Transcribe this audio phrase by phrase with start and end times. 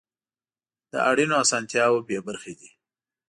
[0.91, 2.69] له اړینو اسانتیاوو بې برخې دي.